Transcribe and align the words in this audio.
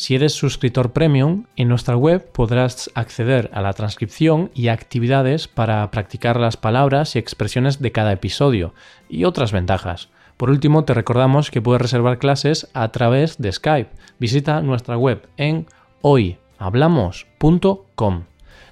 Si 0.00 0.14
eres 0.14 0.32
suscriptor 0.32 0.92
premium, 0.94 1.44
en 1.56 1.68
nuestra 1.68 1.94
web 1.94 2.32
podrás 2.32 2.90
acceder 2.94 3.50
a 3.52 3.60
la 3.60 3.74
transcripción 3.74 4.50
y 4.54 4.68
actividades 4.68 5.46
para 5.46 5.90
practicar 5.90 6.40
las 6.40 6.56
palabras 6.56 7.14
y 7.14 7.18
expresiones 7.18 7.82
de 7.82 7.92
cada 7.92 8.10
episodio 8.10 8.72
y 9.10 9.24
otras 9.24 9.52
ventajas. 9.52 10.08
Por 10.38 10.48
último, 10.48 10.84
te 10.84 10.94
recordamos 10.94 11.50
que 11.50 11.60
puedes 11.60 11.82
reservar 11.82 12.18
clases 12.18 12.66
a 12.72 12.90
través 12.92 13.36
de 13.36 13.52
Skype. 13.52 13.90
Visita 14.18 14.62
nuestra 14.62 14.96
web 14.96 15.28
en 15.36 15.66
hoy 16.00 16.38
hablamos.com. 16.56 18.22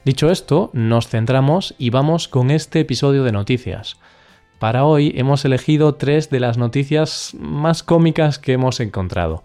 Dicho 0.06 0.30
esto, 0.30 0.70
nos 0.72 1.08
centramos 1.08 1.74
y 1.76 1.90
vamos 1.90 2.26
con 2.26 2.50
este 2.50 2.80
episodio 2.80 3.22
de 3.24 3.32
noticias. 3.32 3.98
Para 4.58 4.86
hoy 4.86 5.12
hemos 5.14 5.44
elegido 5.44 5.94
tres 5.94 6.30
de 6.30 6.40
las 6.40 6.56
noticias 6.56 7.36
más 7.38 7.82
cómicas 7.82 8.38
que 8.38 8.54
hemos 8.54 8.80
encontrado. 8.80 9.44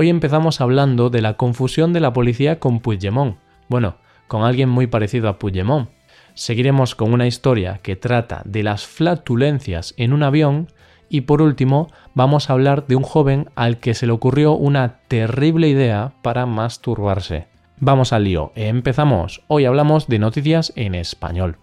Hoy 0.00 0.10
empezamos 0.10 0.60
hablando 0.60 1.10
de 1.10 1.20
la 1.20 1.36
confusión 1.36 1.92
de 1.92 1.98
la 1.98 2.12
policía 2.12 2.60
con 2.60 2.78
Puigdemont. 2.78 3.36
Bueno, 3.68 3.96
con 4.28 4.44
alguien 4.44 4.68
muy 4.68 4.86
parecido 4.86 5.28
a 5.28 5.40
Puigdemont. 5.40 5.88
Seguiremos 6.34 6.94
con 6.94 7.12
una 7.12 7.26
historia 7.26 7.80
que 7.82 7.96
trata 7.96 8.42
de 8.44 8.62
las 8.62 8.86
flatulencias 8.86 9.94
en 9.96 10.12
un 10.12 10.22
avión 10.22 10.68
y 11.08 11.22
por 11.22 11.42
último 11.42 11.90
vamos 12.14 12.48
a 12.48 12.52
hablar 12.52 12.86
de 12.86 12.94
un 12.94 13.02
joven 13.02 13.50
al 13.56 13.78
que 13.78 13.94
se 13.94 14.06
le 14.06 14.12
ocurrió 14.12 14.52
una 14.52 15.00
terrible 15.08 15.68
idea 15.68 16.12
para 16.22 16.46
masturbarse. 16.46 17.48
Vamos 17.80 18.12
al 18.12 18.22
lío, 18.22 18.52
empezamos. 18.54 19.42
Hoy 19.48 19.64
hablamos 19.64 20.06
de 20.06 20.20
noticias 20.20 20.72
en 20.76 20.94
español. 20.94 21.56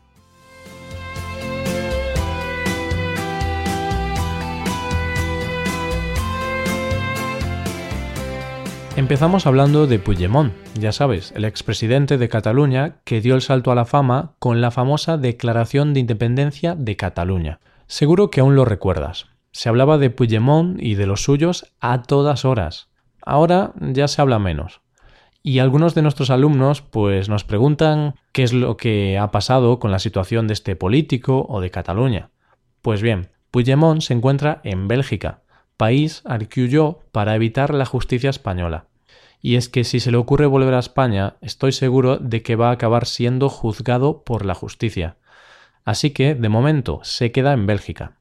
Empezamos 8.98 9.46
hablando 9.46 9.88
de 9.88 10.00
Puigdemont, 10.00 10.54
ya 10.80 10.94
sabes, 10.94 11.34
el 11.36 11.44
expresidente 11.44 12.18
de 12.18 12.30
Cataluña 12.30 13.02
que 13.04 13.20
dio 13.20 13.36
el 13.36 13.42
salto 13.42 13.70
a 13.70 13.76
la 13.76 13.84
fama 13.84 14.36
con 14.40 14.62
la 14.62 14.72
famosa 14.72 15.18
Declaración 15.18 15.94
de 15.94 16.00
Independencia 16.00 16.76
de 16.76 16.96
Cataluña. 16.96 17.60
Seguro 17.88 18.32
que 18.32 18.40
aún 18.40 18.56
lo 18.56 18.64
recuerdas. 18.64 19.26
Se 19.52 19.68
hablaba 19.68 19.98
de 19.98 20.12
Puigdemont 20.12 20.82
y 20.82 20.96
de 20.96 21.08
los 21.08 21.24
suyos 21.24 21.74
a 21.82 22.04
todas 22.04 22.46
horas. 22.46 22.88
Ahora 23.22 23.74
ya 23.82 24.08
se 24.08 24.22
habla 24.22 24.40
menos. 24.40 24.80
Y 25.44 25.60
algunos 25.60 25.94
de 25.94 26.02
nuestros 26.02 26.30
alumnos 26.30 26.82
pues 26.82 27.28
nos 27.28 27.44
preguntan 27.44 28.16
qué 28.32 28.44
es 28.44 28.54
lo 28.54 28.78
que 28.78 29.18
ha 29.18 29.30
pasado 29.30 29.78
con 29.78 29.92
la 29.92 30.00
situación 30.00 30.48
de 30.48 30.54
este 30.54 30.78
político 30.78 31.46
o 31.50 31.60
de 31.60 31.70
Cataluña. 31.70 32.30
Pues 32.82 33.02
bien, 33.02 33.28
Puigdemont 33.52 34.00
se 34.00 34.14
encuentra 34.14 34.62
en 34.64 34.88
Bélgica, 34.88 35.42
país 35.78 36.22
al 36.26 36.48
que 36.48 36.64
huyó 36.64 37.00
para 37.12 37.36
evitar 37.36 37.74
la 37.74 37.86
justicia 37.86 38.30
española. 38.30 38.88
Y 39.42 39.56
es 39.56 39.70
que 39.70 39.84
si 39.84 40.00
se 40.00 40.12
le 40.12 40.18
ocurre 40.18 40.46
volver 40.46 40.74
a 40.74 40.80
España, 40.80 41.36
estoy 41.42 41.72
seguro 41.72 42.18
de 42.18 42.42
que 42.42 42.56
va 42.56 42.70
a 42.70 42.74
acabar 42.74 43.06
siendo 43.06 43.50
juzgado 43.50 44.24
por 44.24 44.46
la 44.46 44.56
justicia. 44.56 45.18
Así 45.84 46.12
que, 46.12 46.34
de 46.34 46.50
momento, 46.50 47.00
se 47.04 47.32
queda 47.32 47.54
en 47.54 47.68
Bélgica. 47.68 48.18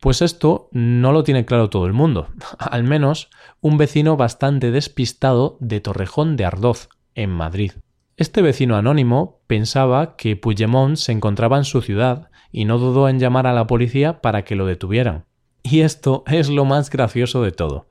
Pues 0.00 0.22
esto 0.22 0.68
no 0.72 1.12
lo 1.12 1.22
tiene 1.22 1.46
claro 1.46 1.70
todo 1.70 1.86
el 1.86 1.92
mundo, 1.92 2.28
al 2.58 2.82
menos 2.82 3.30
un 3.60 3.78
vecino 3.78 4.16
bastante 4.16 4.70
despistado 4.70 5.56
de 5.60 5.80
Torrejón 5.80 6.36
de 6.36 6.44
Ardoz, 6.44 6.88
en 7.14 7.30
Madrid. 7.30 7.72
Este 8.16 8.40
vecino 8.40 8.76
anónimo 8.76 9.40
pensaba 9.46 10.16
que 10.16 10.36
Puigdemont 10.36 10.96
se 10.96 11.12
encontraba 11.12 11.58
en 11.58 11.64
su 11.64 11.82
ciudad 11.82 12.30
y 12.50 12.64
no 12.64 12.78
dudó 12.78 13.08
en 13.08 13.18
llamar 13.18 13.46
a 13.46 13.52
la 13.52 13.66
policía 13.66 14.20
para 14.20 14.42
que 14.42 14.56
lo 14.56 14.64
detuvieran. 14.64 15.25
Y 15.68 15.80
esto 15.80 16.22
es 16.28 16.48
lo 16.48 16.64
más 16.64 16.90
gracioso 16.90 17.42
de 17.42 17.50
todo. 17.50 17.88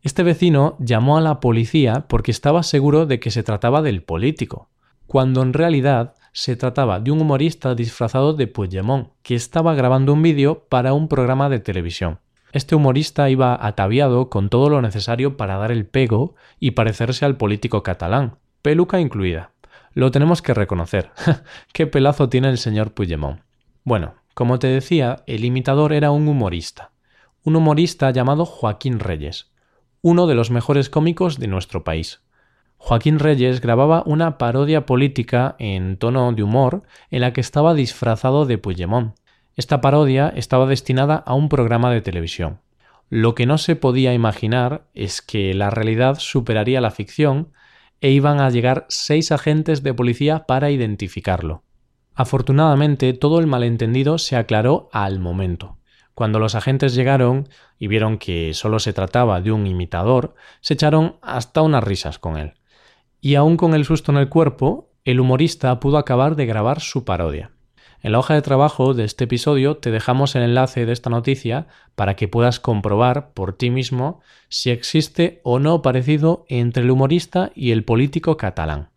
Este 0.00 0.22
vecino 0.22 0.76
llamó 0.78 1.18
a 1.18 1.20
la 1.20 1.40
policía 1.40 2.06
porque 2.06 2.30
estaba 2.30 2.62
seguro 2.62 3.04
de 3.04 3.18
que 3.18 3.32
se 3.32 3.42
trataba 3.42 3.82
del 3.82 4.04
político, 4.04 4.68
cuando 5.08 5.42
en 5.42 5.52
realidad 5.52 6.14
se 6.32 6.54
trataba 6.54 7.00
de 7.00 7.10
un 7.10 7.20
humorista 7.20 7.74
disfrazado 7.74 8.32
de 8.34 8.46
Puigdemont, 8.46 9.08
que 9.24 9.34
estaba 9.34 9.74
grabando 9.74 10.12
un 10.12 10.22
vídeo 10.22 10.66
para 10.68 10.92
un 10.92 11.08
programa 11.08 11.48
de 11.48 11.58
televisión. 11.58 12.20
Este 12.52 12.76
humorista 12.76 13.28
iba 13.28 13.58
ataviado 13.60 14.30
con 14.30 14.48
todo 14.48 14.70
lo 14.70 14.80
necesario 14.80 15.36
para 15.36 15.56
dar 15.56 15.72
el 15.72 15.86
pego 15.86 16.36
y 16.60 16.72
parecerse 16.72 17.24
al 17.24 17.36
político 17.36 17.82
catalán, 17.82 18.36
peluca 18.62 19.00
incluida. 19.00 19.50
Lo 19.94 20.12
tenemos 20.12 20.42
que 20.42 20.54
reconocer. 20.54 21.10
¿Qué 21.72 21.88
pelazo 21.88 22.28
tiene 22.28 22.50
el 22.50 22.58
señor 22.58 22.92
Puigdemont? 22.92 23.40
Bueno, 23.82 24.14
como 24.34 24.60
te 24.60 24.68
decía, 24.68 25.24
el 25.26 25.44
imitador 25.44 25.92
era 25.92 26.12
un 26.12 26.28
humorista. 26.28 26.92
Un 27.42 27.56
humorista 27.56 28.10
llamado 28.10 28.44
Joaquín 28.44 29.00
Reyes, 29.00 29.50
uno 30.02 30.26
de 30.26 30.34
los 30.34 30.50
mejores 30.50 30.90
cómicos 30.90 31.38
de 31.38 31.46
nuestro 31.46 31.84
país. 31.84 32.20
Joaquín 32.76 33.18
Reyes 33.18 33.62
grababa 33.62 34.02
una 34.04 34.36
parodia 34.36 34.84
política 34.84 35.56
en 35.58 35.96
tono 35.96 36.30
de 36.32 36.42
humor 36.42 36.82
en 37.10 37.22
la 37.22 37.32
que 37.32 37.40
estaba 37.40 37.72
disfrazado 37.72 38.44
de 38.44 38.58
Puigdemont. 38.58 39.14
Esta 39.56 39.80
parodia 39.80 40.28
estaba 40.36 40.66
destinada 40.66 41.14
a 41.14 41.32
un 41.32 41.48
programa 41.48 41.90
de 41.90 42.02
televisión. 42.02 42.60
Lo 43.08 43.34
que 43.34 43.46
no 43.46 43.56
se 43.56 43.74
podía 43.74 44.12
imaginar 44.12 44.86
es 44.92 45.22
que 45.22 45.54
la 45.54 45.70
realidad 45.70 46.18
superaría 46.18 46.82
la 46.82 46.90
ficción 46.90 47.52
e 48.02 48.10
iban 48.10 48.40
a 48.40 48.50
llegar 48.50 48.84
seis 48.90 49.32
agentes 49.32 49.82
de 49.82 49.94
policía 49.94 50.44
para 50.46 50.70
identificarlo. 50.70 51.62
Afortunadamente, 52.14 53.14
todo 53.14 53.40
el 53.40 53.46
malentendido 53.46 54.18
se 54.18 54.36
aclaró 54.36 54.90
al 54.92 55.20
momento. 55.20 55.79
Cuando 56.14 56.38
los 56.38 56.54
agentes 56.54 56.94
llegaron 56.94 57.48
y 57.78 57.86
vieron 57.86 58.18
que 58.18 58.52
solo 58.54 58.78
se 58.78 58.92
trataba 58.92 59.40
de 59.40 59.52
un 59.52 59.66
imitador, 59.66 60.34
se 60.60 60.74
echaron 60.74 61.16
hasta 61.22 61.62
unas 61.62 61.84
risas 61.84 62.18
con 62.18 62.36
él 62.36 62.54
y 63.20 63.34
aún 63.34 63.56
con 63.56 63.74
el 63.74 63.84
susto 63.84 64.12
en 64.12 64.18
el 64.18 64.28
cuerpo, 64.28 64.90
el 65.04 65.20
humorista 65.20 65.78
pudo 65.80 65.98
acabar 65.98 66.36
de 66.36 66.46
grabar 66.46 66.80
su 66.80 67.04
parodia. 67.04 67.50
En 68.02 68.12
la 68.12 68.18
hoja 68.18 68.32
de 68.32 68.40
trabajo 68.40 68.94
de 68.94 69.04
este 69.04 69.24
episodio 69.24 69.76
te 69.76 69.90
dejamos 69.90 70.34
el 70.34 70.42
enlace 70.42 70.86
de 70.86 70.92
esta 70.92 71.10
noticia 71.10 71.66
para 71.96 72.16
que 72.16 72.28
puedas 72.28 72.58
comprobar 72.58 73.32
por 73.32 73.52
ti 73.52 73.68
mismo 73.68 74.20
si 74.48 74.70
existe 74.70 75.40
o 75.44 75.58
no 75.58 75.82
parecido 75.82 76.46
entre 76.48 76.82
el 76.82 76.90
humorista 76.90 77.52
y 77.54 77.72
el 77.72 77.84
político 77.84 78.38
catalán. 78.38 78.88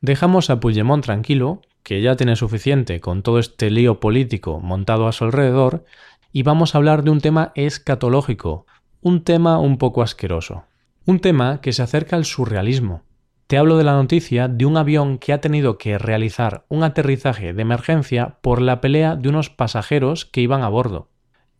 Dejamos 0.00 0.48
a 0.50 0.60
Puigdemont 0.60 1.02
tranquilo, 1.02 1.62
que 1.82 2.02
ya 2.02 2.14
tiene 2.14 2.36
suficiente 2.36 3.00
con 3.00 3.22
todo 3.22 3.38
este 3.38 3.70
lío 3.70 3.98
político 3.98 4.60
montado 4.60 5.08
a 5.08 5.12
su 5.12 5.24
alrededor, 5.24 5.84
y 6.34 6.42
vamos 6.42 6.74
a 6.74 6.78
hablar 6.78 7.02
de 7.02 7.10
un 7.10 7.22
tema 7.22 7.52
escatológico, 7.54 8.66
un 9.00 9.24
tema 9.24 9.58
un 9.58 9.78
poco 9.78 10.02
asqueroso, 10.02 10.64
un 11.06 11.20
tema 11.20 11.62
que 11.62 11.72
se 11.72 11.82
acerca 11.82 12.16
al 12.16 12.26
surrealismo, 12.26 13.04
te 13.46 13.58
hablo 13.58 13.76
de 13.76 13.84
la 13.84 13.92
noticia 13.92 14.48
de 14.48 14.64
un 14.64 14.78
avión 14.78 15.18
que 15.18 15.32
ha 15.34 15.40
tenido 15.40 15.76
que 15.76 15.98
realizar 15.98 16.64
un 16.68 16.82
aterrizaje 16.82 17.52
de 17.52 17.62
emergencia 17.62 18.38
por 18.40 18.62
la 18.62 18.80
pelea 18.80 19.16
de 19.16 19.28
unos 19.28 19.50
pasajeros 19.50 20.24
que 20.24 20.40
iban 20.40 20.62
a 20.62 20.68
bordo. 20.68 21.10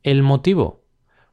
¿El 0.03 0.23
motivo? 0.23 0.83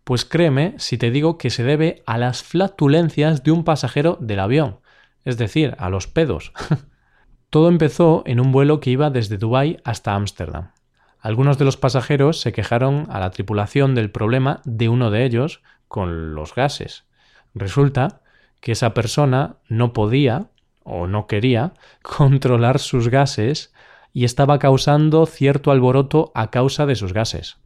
Pues 0.04 0.26
créeme 0.26 0.76
si 0.78 0.98
te 0.98 1.10
digo 1.10 1.38
que 1.38 1.50
se 1.50 1.64
debe 1.64 2.04
a 2.06 2.18
las 2.18 2.44
flatulencias 2.44 3.44
de 3.44 3.52
un 3.52 3.64
pasajero 3.64 4.18
del 4.20 4.42
avión, 4.42 4.82
es 5.24 5.38
decir, 5.38 5.76
a 5.80 5.90
los 5.90 6.08
pedos. 6.08 6.52
Todo 7.50 7.70
empezó 7.70 8.24
en 8.26 8.42
un 8.42 8.52
vuelo 8.52 8.82
que 8.82 8.90
iba 8.90 9.10
desde 9.10 9.38
Dubái 9.38 9.78
hasta 9.86 10.16
Ámsterdam. 10.16 10.74
Algunos 11.22 11.60
de 11.60 11.66
los 11.66 11.78
pasajeros 11.78 12.42
se 12.42 12.52
quejaron 12.52 13.06
a 13.10 13.20
la 13.20 13.30
tripulación 13.30 13.94
del 13.94 14.10
problema 14.10 14.62
de 14.66 14.90
uno 14.90 15.12
de 15.12 15.24
ellos 15.24 15.62
con 15.88 16.34
los 16.34 16.56
gases. 16.56 17.06
Resulta 17.54 18.22
que 18.60 18.72
esa 18.72 18.94
persona 18.94 19.58
no 19.68 19.94
podía 19.94 20.50
o 20.84 21.06
no 21.06 21.28
quería 21.28 21.74
controlar 22.02 22.80
sus 22.80 23.10
gases 23.10 23.74
y 24.14 24.26
estaba 24.26 24.60
causando 24.60 25.26
cierto 25.26 25.72
alboroto 25.72 26.32
a 26.34 26.50
causa 26.50 26.86
de 26.86 26.96
sus 26.96 27.14
gases. 27.14 27.58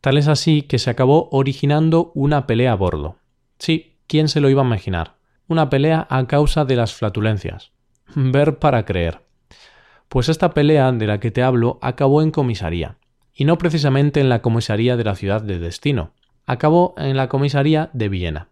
Tal 0.00 0.16
es 0.16 0.26
así 0.26 0.62
que 0.62 0.78
se 0.78 0.90
acabó 0.90 1.28
originando 1.30 2.10
una 2.14 2.46
pelea 2.46 2.72
a 2.72 2.76
bordo. 2.76 3.18
Sí, 3.58 3.98
¿quién 4.08 4.28
se 4.28 4.40
lo 4.40 4.48
iba 4.48 4.62
a 4.62 4.66
imaginar? 4.66 5.16
Una 5.46 5.70
pelea 5.70 6.06
a 6.10 6.26
causa 6.26 6.64
de 6.64 6.76
las 6.76 6.94
flatulencias. 6.94 7.72
Ver 8.14 8.58
para 8.58 8.84
creer. 8.84 9.20
Pues 10.08 10.28
esta 10.28 10.54
pelea 10.54 10.90
de 10.92 11.06
la 11.06 11.20
que 11.20 11.30
te 11.30 11.42
hablo 11.42 11.78
acabó 11.82 12.20
en 12.20 12.32
comisaría, 12.32 12.98
y 13.34 13.44
no 13.44 13.58
precisamente 13.58 14.20
en 14.20 14.28
la 14.28 14.42
comisaría 14.42 14.96
de 14.96 15.04
la 15.04 15.14
ciudad 15.14 15.42
de 15.42 15.58
destino, 15.58 16.12
acabó 16.46 16.94
en 16.96 17.16
la 17.16 17.28
comisaría 17.28 17.90
de 17.92 18.08
Viena. 18.08 18.48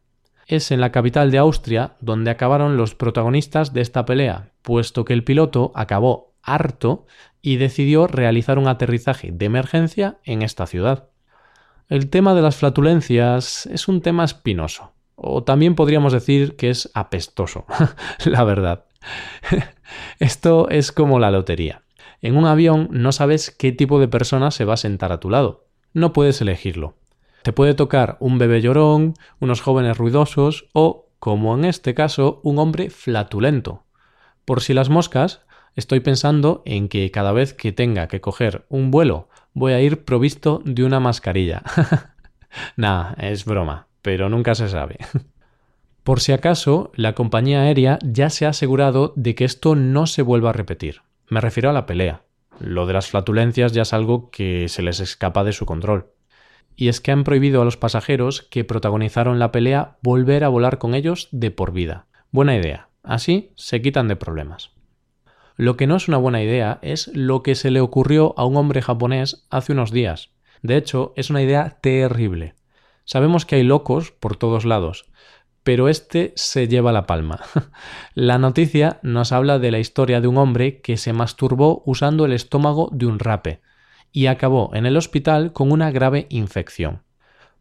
es 0.47 0.73
en 0.73 0.81
la 0.81 0.91
capital 0.91 1.31
de 1.31 1.39
Austria 1.39 1.93
donde 2.01 2.31
acabaron 2.31 2.77
los 2.77 2.95
protagonistas 2.95 3.73
de 3.73 3.83
esta 3.83 4.05
pelea, 4.05 4.51
puesto 4.63 5.05
que 5.05 5.13
el 5.13 5.23
piloto 5.23 5.71
acabó 5.75 6.35
harto 6.43 7.07
y 7.43 7.57
decidió 7.57 8.07
realizar 8.07 8.59
un 8.59 8.69
aterrizaje 8.69 9.31
de 9.33 9.47
emergencia 9.47 10.19
en 10.25 10.43
esta 10.43 10.67
ciudad. 10.67 11.09
El 11.89 12.11
tema 12.11 12.35
de 12.35 12.43
las 12.43 12.57
flatulencias 12.57 13.67
es 13.67 13.89
un 13.89 14.01
tema 14.01 14.25
espinoso, 14.25 14.93
o 15.15 15.43
también 15.43 15.75
podríamos 15.75 16.13
decir 16.13 16.57
que 16.57 16.71
es 16.71 16.91
apestoso, 16.95 17.67
la 18.25 18.45
verdad. 18.45 18.85
Esto 20.19 20.69
es 20.69 20.93
como 20.93 21.19
la 21.19 21.31
lotería. 21.31 21.83
En 22.23 22.37
un 22.37 22.45
avión 22.45 22.89
no 22.91 23.13
sabes 23.13 23.51
qué 23.51 23.73
tipo 23.73 23.99
de 23.99 24.09
persona 24.09 24.51
se 24.51 24.65
va 24.65 24.75
a 24.75 24.79
sentar 24.79 25.13
a 25.13 25.21
tu 25.21 25.31
lado. 25.31 25.67
No 25.93 26.13
puedes 26.13 26.41
elegirlo. 26.41 26.95
Te 27.43 27.53
puede 27.53 27.75
tocar 27.75 28.17
un 28.21 28.39
bebé 28.39 28.61
llorón, 28.61 29.15
unos 29.39 29.63
jóvenes 29.63 29.97
ruidosos 29.97 30.69
o, 30.73 31.09
como 31.19 31.55
en 31.57 31.65
este 31.65 31.95
caso, 31.95 32.41
un 32.45 32.59
hombre 32.59 32.91
flatulento. 32.91 33.85
Por 34.45 34.61
si 34.61 34.75
las 34.75 34.91
moscas, 34.91 35.43
estoy 35.77 36.01
pensando 36.01 36.63
en 36.67 36.89
que 36.89 37.11
cada 37.11 37.33
vez 37.33 37.55
que 37.55 37.73
tenga 37.73 38.09
que 38.09 38.21
coger 38.21 38.67
un 38.69 38.91
vuelo 38.91 39.29
voy 39.55 39.73
a 39.73 39.81
ir 39.81 40.05
provisto 40.05 40.61
de 40.65 40.85
una 40.85 41.01
mascarilla. 41.01 41.63
nah, 42.77 43.15
es 43.19 43.47
broma, 43.47 43.87
pero 44.03 44.29
nunca 44.29 44.55
se 44.55 44.69
sabe. 44.69 44.99
Por 46.05 46.21
si 46.21 46.33
acaso, 46.33 46.93
la 46.95 47.15
compañía 47.15 47.63
aérea 47.63 47.99
ya 48.03 48.31
se 48.31 48.45
ha 48.45 48.51
asegurado 48.51 49.13
de 49.17 49.35
que 49.35 49.45
esto 49.45 49.75
no 49.77 50.07
se 50.07 50.23
vuelva 50.23 50.51
a 50.51 50.55
repetir. 50.55 51.03
Me 51.31 51.41
refiero 51.41 51.71
a 51.71 51.73
la 51.73 51.87
pelea. 51.87 52.25
Lo 52.59 52.87
de 52.87 52.93
las 52.93 53.09
flatulencias 53.09 53.73
ya 53.73 53.83
es 53.83 53.93
algo 53.93 54.31
que 54.31 54.69
se 54.69 54.83
les 54.83 54.99
escapa 54.99 55.45
de 55.45 55.53
su 55.53 55.65
control. 55.65 56.11
Y 56.75 56.89
es 56.89 57.01
que 57.01 57.13
han 57.13 57.23
prohibido 57.23 57.63
a 57.63 57.65
los 57.65 57.77
pasajeros 57.77 58.43
que 58.43 58.65
protagonizaron 58.65 59.39
la 59.39 59.53
pelea 59.53 59.99
volver 60.03 60.43
a 60.43 60.49
volar 60.49 60.79
con 60.79 60.93
ellos 60.93 61.29
de 61.31 61.53
por 61.53 61.73
vida. 61.73 62.09
Buena 62.33 62.57
idea. 62.57 62.89
Así 63.05 63.53
se 63.55 63.81
quitan 63.81 64.09
de 64.09 64.17
problemas. 64.17 64.73
Lo 65.57 65.77
que 65.77 65.87
no 65.87 65.95
es 65.95 66.09
una 66.09 66.17
buena 66.17 66.43
idea 66.43 66.81
es 66.83 67.07
lo 67.15 67.45
que 67.45 67.55
se 67.55 67.71
le 67.71 67.81
ocurrió 67.81 68.35
a 68.37 68.45
un 68.45 68.57
hombre 68.57 68.83
japonés 68.83 69.47
hace 69.51 69.73
unos 69.73 69.93
días. 69.93 70.31
De 70.63 70.77
hecho, 70.77 71.13
es 71.15 71.31
una 71.31 71.43
idea 71.43 71.79
terrible. 71.81 72.55
Sabemos 73.05 73.47
que 73.47 73.55
hay 73.55 73.63
locos 73.63 74.11
por 74.11 74.37
todos 74.37 74.65
lados, 74.65 75.11
pero 75.63 75.89
este 75.89 76.33
se 76.37 76.69
lleva 76.69 76.93
la 76.93 77.07
palma. 77.07 77.41
la 78.15 78.39
noticia 78.39 78.99
nos 79.03 79.33
habla 79.33 79.59
de 79.59 79.71
la 79.71 79.79
historia 79.79 80.21
de 80.21 80.29
un 80.29 80.39
hombre 80.39 80.81
que 80.81 80.97
se 80.97 81.13
masturbó 81.13 81.83
usando 81.87 82.25
el 82.25 82.33
estómago 82.33 82.89
de 82.93 83.07
un 83.07 83.19
rape 83.19 83.61
y 84.13 84.27
acabó 84.27 84.71
en 84.75 84.87
el 84.87 84.97
hospital 84.97 85.53
con 85.53 85.73
una 85.73 85.91
grave 85.91 86.27
infección. 86.31 87.03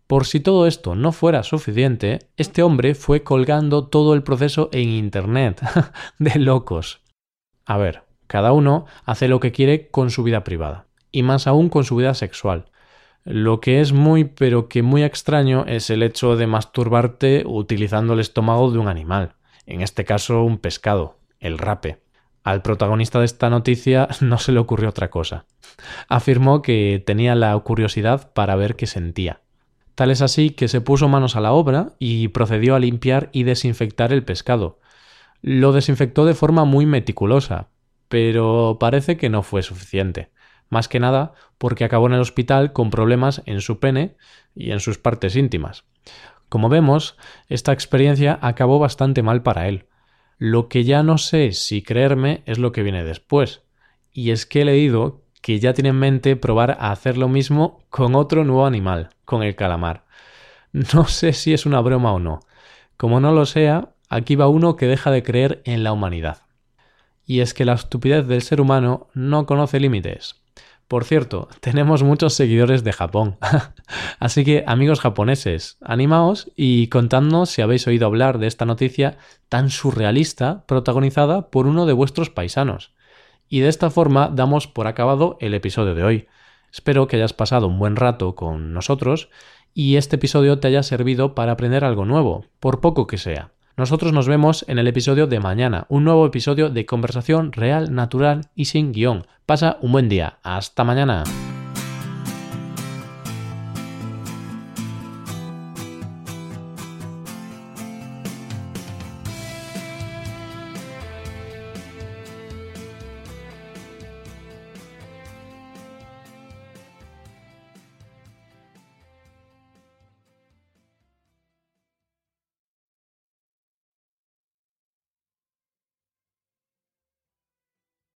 Por 0.07 0.25
si 0.25 0.40
todo 0.40 0.66
esto 0.66 0.96
no 0.96 1.12
fuera 1.12 1.44
suficiente, 1.44 2.19
este 2.36 2.63
hombre 2.63 2.96
fue 2.96 3.24
colgando 3.24 3.88
todo 3.88 4.16
el 4.16 4.24
proceso 4.24 4.69
en 4.72 4.90
Internet. 4.90 5.62
de 6.18 6.40
locos. 6.40 7.02
A 7.66 7.78
ver, 7.78 8.04
cada 8.25 8.52
uno 8.52 8.86
hace 9.06 9.28
lo 9.28 9.40
que 9.40 9.52
quiere 9.52 9.90
con 9.90 10.10
su 10.10 10.24
vida 10.24 10.44
privada, 10.44 10.88
y 11.12 11.22
más 11.22 11.45
aún 11.45 11.69
con 11.69 11.84
su 11.84 11.95
vida 11.95 12.16
sexual. 12.16 12.66
Lo 13.31 13.62
que 13.62 13.80
es 13.80 13.94
muy 13.94 14.24
pero 14.24 14.68
que 14.68 14.81
muy 14.81 15.04
extraño 15.04 15.64
es 15.68 15.92
el 15.92 16.02
hecho 16.02 16.36
de 16.36 16.48
masturbarte 16.48 17.44
utilizando 17.46 18.14
el 18.14 18.22
estómago 18.22 18.72
de 18.72 18.80
un 18.80 18.88
animal, 18.88 19.36
en 19.68 19.81
este 19.81 20.04
caso 20.04 20.42
un 20.44 20.58
pescado, 20.58 21.20
el 21.40 21.60
rape. 21.60 22.02
Al 22.44 22.64
protagonista 22.64 23.20
de 23.20 23.26
esta 23.26 23.52
noticia 23.52 24.08
no 24.22 24.40
se 24.40 24.52
le 24.52 24.58
ocurrió 24.58 24.90
otra 24.90 25.12
cosa. 25.12 25.46
Afirmó 26.08 26.64
que 26.64 27.04
tenía 27.06 27.36
la 27.36 27.56
curiosidad 27.60 28.34
para 28.34 28.56
ver 28.56 28.76
qué 28.76 28.88
sentía. 28.88 29.42
Tal 29.94 30.10
es 30.10 30.24
así 30.24 30.50
que 30.50 30.68
se 30.68 30.81
puso 30.81 31.08
manos 31.08 31.36
a 31.36 31.42
la 31.42 31.52
obra 31.52 31.94
y 32.00 32.30
procedió 32.30 32.74
a 32.74 32.80
limpiar 32.80 33.30
y 33.31 33.44
desinfectar 33.44 34.12
el 34.12 34.24
pescado. 34.24 34.80
Lo 35.44 35.72
desinfectó 35.72 36.26
de 36.26 36.34
forma 36.34 36.66
muy 36.66 36.88
meticulosa, 36.88 37.68
pero 38.08 38.78
parece 38.80 39.18
que 39.18 39.30
no 39.30 39.44
fue 39.44 39.62
suficiente 39.62 40.31
más 40.69 40.88
que 40.88 41.00
nada 41.00 41.33
porque 41.57 41.83
acabó 41.83 42.07
en 42.07 42.13
el 42.13 42.21
hospital 42.21 42.74
con 42.74 42.89
problemas 42.89 43.42
en 43.45 43.62
su 43.62 43.80
pene 43.80 44.16
y 44.56 44.71
en 44.71 44.80
sus 44.80 44.98
partes 44.98 45.36
íntimas. 45.36 45.86
Como 46.48 46.69
vemos, 46.69 47.18
esta 47.48 47.71
experiencia 47.71 48.39
acabó 48.42 48.80
bastante 48.80 49.21
mal 49.21 49.44
para 49.44 49.68
él. 49.68 49.88
Lo 50.38 50.68
que 50.68 50.83
ya 50.83 51.04
no 51.04 51.18
sé 51.18 51.51
si 51.51 51.83
creerme 51.83 52.44
es 52.45 52.57
lo 52.57 52.71
que 52.71 52.81
viene 52.81 53.04
después. 53.04 53.62
Y 54.12 54.31
es 54.31 54.45
que 54.45 54.62
he 54.62 54.66
leído 54.66 55.24
que 55.42 55.60
ya 55.60 55.74
tiene 55.74 55.89
en 55.89 56.00
mente 56.00 56.36
probar 56.36 56.71
a 56.80 56.92
hacer 56.92 57.18
lo 57.18 57.27
mismo 57.27 57.83
con 57.89 58.16
otro 58.16 58.44
nuevo 58.44 58.66
animal, 58.66 59.10
con 59.25 59.44
el 59.44 59.56
calamar. 59.56 60.06
No 60.71 61.06
sé 61.06 61.33
si 61.33 61.54
es 61.54 61.66
una 61.66 61.81
broma 61.81 62.13
o 62.13 62.19
no. 62.19 62.42
Como 62.95 63.19
no 63.19 63.31
lo 63.31 63.45
sea, 63.45 63.95
aquí 64.10 64.36
va 64.36 64.48
uno 64.48 64.75
que 64.75 64.88
deja 64.88 65.10
de 65.10 65.24
creer 65.24 65.62
en 65.66 65.83
la 65.83 65.94
humanidad. 65.94 66.44
Y 67.25 67.42
es 67.42 67.54
que 67.54 67.66
la 67.66 67.74
estupidez 67.74 68.27
del 68.27 68.42
ser 68.42 68.62
humano 68.62 69.07
no 69.13 69.45
conoce 69.45 69.80
límites. 69.80 70.39
Por 70.90 71.06
cierto, 71.06 71.50
tenemos 71.62 72.02
muchos 72.02 72.34
seguidores 72.34 72.84
de 72.84 72.94
Japón. 72.94 73.38
Así 74.20 74.44
que, 74.44 74.64
amigos 74.66 75.00
japoneses, 75.00 75.78
animaos 75.82 76.52
y 76.56 76.88
contadnos 76.88 77.52
si 77.52 77.62
habéis 77.62 77.86
oído 77.86 78.08
hablar 78.08 78.40
de 78.40 78.48
esta 78.48 78.66
noticia 78.66 79.20
tan 79.50 79.70
surrealista 79.70 80.66
protagonizada 80.66 81.52
por 81.52 81.68
uno 81.68 81.86
de 81.86 81.94
vuestros 81.94 82.32
paisanos. 82.32 82.96
Y 83.48 83.60
de 83.60 83.68
esta 83.68 83.92
forma 83.92 84.32
damos 84.34 84.66
por 84.66 84.88
acabado 84.88 85.38
el 85.42 85.54
episodio 85.54 85.94
de 85.94 86.04
hoy. 86.04 86.28
Espero 86.74 87.08
que 87.08 87.18
hayas 87.18 87.34
pasado 87.34 87.68
un 87.68 87.78
buen 87.78 87.96
rato 87.96 88.34
con 88.34 88.74
nosotros 88.74 89.30
y 89.76 89.98
este 89.98 90.16
episodio 90.16 90.60
te 90.60 90.70
haya 90.70 90.82
servido 90.82 91.36
para 91.36 91.52
aprender 91.52 91.86
algo 91.86 92.06
nuevo, 92.06 92.46
por 92.60 92.82
poco 92.82 93.06
que 93.06 93.20
sea. 93.20 93.52
Nosotros 93.80 94.12
nos 94.12 94.28
vemos 94.28 94.66
en 94.68 94.78
el 94.78 94.90
episodio 94.90 95.26
de 95.26 95.40
mañana, 95.40 95.86
un 95.88 96.04
nuevo 96.04 96.26
episodio 96.26 96.70
de 96.70 96.86
conversación 96.86 97.54
real, 97.54 97.96
natural 97.96 98.50
y 98.54 98.66
sin 98.66 98.92
guion. 98.92 99.26
Pasa 99.46 99.78
un 99.80 99.94
buen 99.94 100.10
día. 100.10 100.38
Hasta 100.44 100.84
mañana. 100.84 101.24